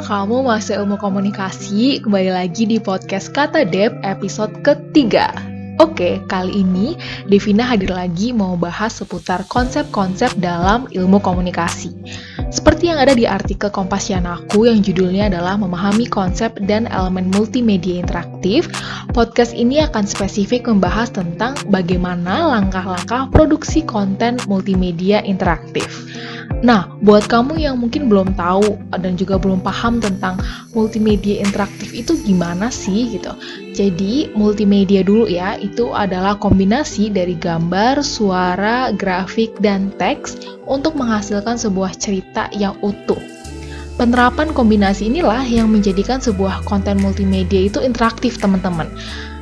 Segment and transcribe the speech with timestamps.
[0.00, 5.28] kamu masih ilmu komunikasi, kembali lagi di podcast Kata Dep episode ketiga.
[5.76, 6.96] Oke, kali ini
[7.28, 11.92] Devina hadir lagi mau bahas seputar konsep-konsep dalam ilmu komunikasi.
[12.48, 18.72] Seperti yang ada di artikel Kompasianaku yang judulnya adalah Memahami Konsep dan Elemen Multimedia Interaktif,
[19.12, 26.09] podcast ini akan spesifik membahas tentang bagaimana langkah-langkah produksi konten multimedia interaktif.
[26.60, 30.36] Nah, buat kamu yang mungkin belum tahu dan juga belum paham tentang
[30.76, 33.32] multimedia interaktif itu gimana sih gitu.
[33.72, 40.36] Jadi, multimedia dulu ya, itu adalah kombinasi dari gambar, suara, grafik, dan teks
[40.68, 43.18] untuk menghasilkan sebuah cerita yang utuh.
[43.96, 48.88] Penerapan kombinasi inilah yang menjadikan sebuah konten multimedia itu interaktif, teman-teman.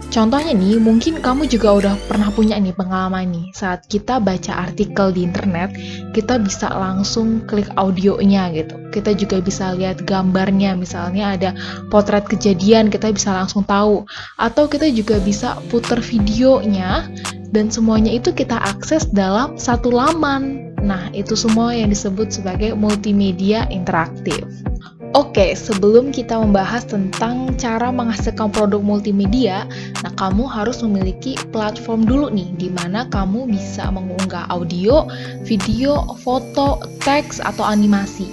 [0.08, 5.12] Contohnya nih, mungkin kamu juga udah pernah punya nih pengalaman nih, saat kita baca artikel
[5.12, 5.76] di internet,
[6.16, 8.72] kita bisa langsung klik audionya gitu.
[8.88, 11.50] Kita juga bisa lihat gambarnya, misalnya ada
[11.92, 14.08] potret kejadian, kita bisa langsung tahu.
[14.40, 17.04] Atau kita juga bisa putar videonya,
[17.52, 20.72] dan semuanya itu kita akses dalam satu laman.
[20.80, 24.67] Nah, itu semua yang disebut sebagai multimedia interaktif.
[25.16, 29.64] Oke, sebelum kita membahas tentang cara menghasilkan produk multimedia,
[30.04, 35.08] nah kamu harus memiliki platform dulu nih, di mana kamu bisa mengunggah audio,
[35.48, 38.28] video, foto, teks, atau animasi.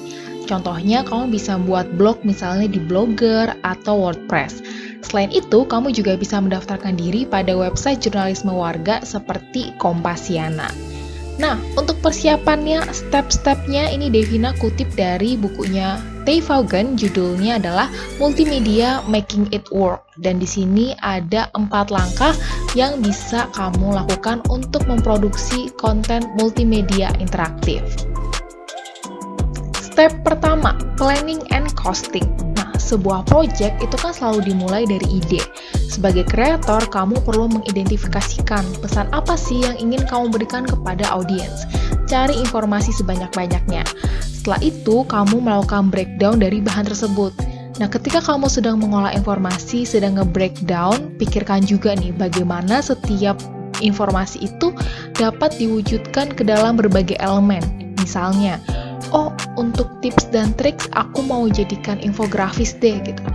[0.52, 4.60] Contohnya, kamu bisa buat blog misalnya di Blogger atau WordPress.
[5.00, 10.68] Selain itu, kamu juga bisa mendaftarkan diri pada website jurnalisme warga seperti Kompasiana.
[11.40, 17.86] Nah, untuk persiapannya, step-stepnya ini Devina kutip dari bukunya Tay Vaughan, judulnya adalah
[18.18, 20.10] Multimedia Making It Work.
[20.18, 22.34] Dan di sini ada empat langkah
[22.74, 27.86] yang bisa kamu lakukan untuk memproduksi konten multimedia interaktif.
[29.78, 32.26] Step pertama, planning and costing.
[32.58, 35.46] Nah, sebuah project itu kan selalu dimulai dari ide.
[35.88, 41.70] Sebagai kreator, kamu perlu mengidentifikasikan pesan apa sih yang ingin kamu berikan kepada audiens.
[42.10, 43.88] Cari informasi sebanyak-banyaknya.
[44.46, 47.34] Setelah itu, kamu melakukan breakdown dari bahan tersebut.
[47.82, 53.42] Nah, ketika kamu sedang mengolah informasi, sedang nge-breakdown, pikirkan juga nih bagaimana setiap
[53.82, 54.70] informasi itu
[55.18, 57.66] dapat diwujudkan ke dalam berbagai elemen.
[57.98, 58.62] Misalnya,
[59.10, 63.26] oh untuk tips dan triks aku mau jadikan infografis deh gitu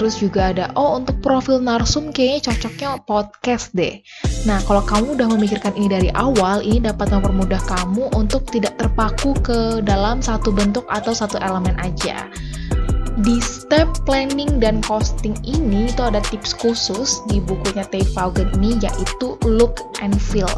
[0.00, 4.00] terus juga ada oh untuk profil narsum kayaknya cocoknya podcast deh
[4.48, 9.36] nah kalau kamu udah memikirkan ini dari awal ini dapat mempermudah kamu untuk tidak terpaku
[9.44, 12.28] ke dalam satu bentuk atau satu elemen aja.
[13.20, 18.80] Di step planning dan costing ini itu ada tips khusus di bukunya Tay Vaughan ini
[18.80, 20.48] yaitu look and feel.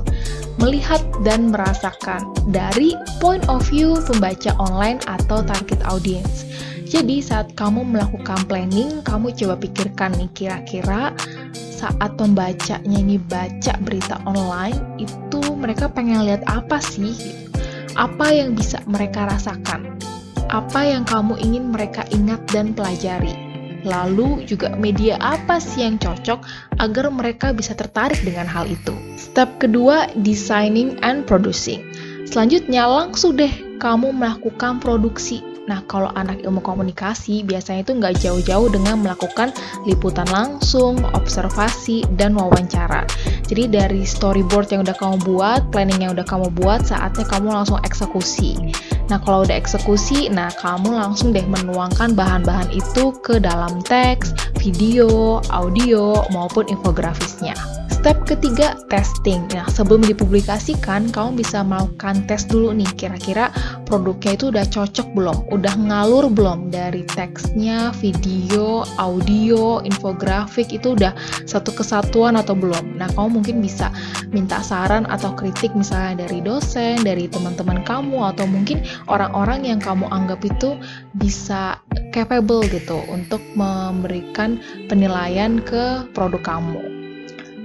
[0.62, 6.46] Melihat dan merasakan dari point of view pembaca online atau target audience.
[6.86, 11.16] Jadi saat kamu melakukan planning kamu coba pikirkan nih kira-kira
[11.82, 17.10] saat pembacanya ini baca berita online itu mereka pengen lihat apa sih
[17.98, 19.98] apa yang bisa mereka rasakan
[20.52, 23.32] apa yang kamu ingin mereka ingat dan pelajari.
[23.82, 26.44] Lalu juga media apa sih yang cocok
[26.78, 28.92] agar mereka bisa tertarik dengan hal itu.
[29.18, 31.82] Step kedua, designing and producing.
[32.28, 33.50] Selanjutnya langsung deh
[33.80, 39.54] kamu melakukan produksi Nah, kalau anak ilmu komunikasi biasanya itu nggak jauh-jauh dengan melakukan
[39.86, 43.06] liputan langsung, observasi, dan wawancara.
[43.46, 47.78] Jadi dari storyboard yang udah kamu buat, planning yang udah kamu buat, saatnya kamu langsung
[47.86, 48.58] eksekusi.
[49.06, 55.38] Nah, kalau udah eksekusi, nah kamu langsung deh menuangkan bahan-bahan itu ke dalam teks, video,
[55.52, 57.81] audio, maupun infografisnya.
[58.02, 59.46] Step ketiga, testing.
[59.54, 63.54] Nah, sebelum dipublikasikan, kamu bisa melakukan tes dulu nih, kira-kira
[63.86, 65.46] produknya itu udah cocok belum?
[65.54, 71.14] Udah ngalur belum dari teksnya, video, audio, infografik itu udah
[71.46, 72.98] satu kesatuan atau belum?
[72.98, 73.94] Nah, kamu mungkin bisa
[74.34, 80.10] minta saran atau kritik misalnya dari dosen, dari teman-teman kamu, atau mungkin orang-orang yang kamu
[80.10, 80.74] anggap itu
[81.22, 81.78] bisa
[82.10, 84.58] capable gitu untuk memberikan
[84.90, 87.01] penilaian ke produk kamu.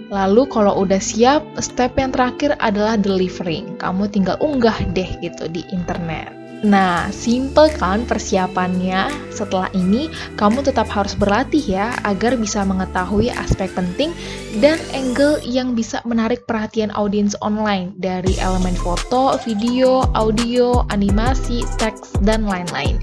[0.08, 3.76] Lalu kalau udah siap, step yang terakhir adalah delivering.
[3.80, 6.32] Kamu tinggal unggah deh gitu di internet.
[6.66, 9.30] Nah, simple kan persiapannya?
[9.30, 10.10] Setelah ini,
[10.42, 14.10] kamu tetap harus berlatih ya agar bisa mengetahui aspek penting
[14.58, 22.18] dan angle yang bisa menarik perhatian audiens online dari elemen foto, video, audio, animasi, teks,
[22.26, 22.98] dan lain-lain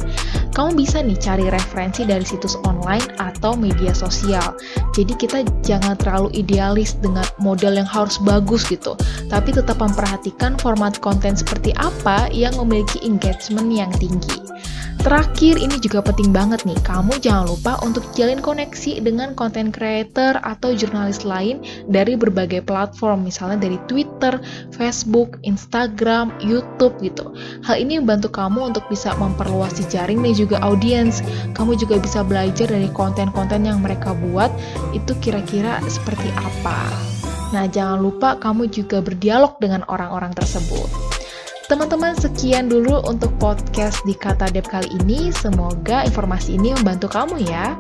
[0.54, 4.54] kamu bisa nih cari referensi dari situs online atau media sosial.
[4.94, 8.94] Jadi kita jangan terlalu idealis dengan model yang harus bagus gitu,
[9.26, 14.43] tapi tetap memperhatikan format konten seperti apa yang memiliki engagement yang tinggi.
[15.04, 20.40] Terakhir, ini juga penting banget nih, kamu jangan lupa untuk jalin koneksi dengan content creator
[20.40, 24.40] atau jurnalis lain dari berbagai platform, misalnya dari Twitter,
[24.72, 27.36] Facebook, Instagram, YouTube gitu.
[27.68, 31.20] Hal ini membantu kamu untuk bisa memperluas jaring dan juga audiens.
[31.52, 34.48] Kamu juga bisa belajar dari konten-konten yang mereka buat,
[34.96, 36.88] itu kira-kira seperti apa.
[37.52, 41.03] Nah, jangan lupa kamu juga berdialog dengan orang-orang tersebut.
[41.64, 45.32] Teman-teman, sekian dulu untuk podcast di Kata Dep kali ini.
[45.32, 47.72] Semoga informasi ini membantu kamu ya.